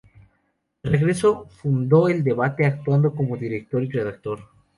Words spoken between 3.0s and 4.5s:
como director y redactor.